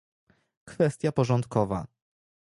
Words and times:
Kwestia 0.65 1.11
porządkowa 1.11 1.87